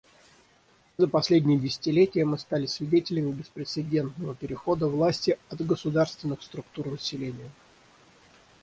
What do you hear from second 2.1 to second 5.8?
мы стали свидетелями беспрецедентного перехода власти от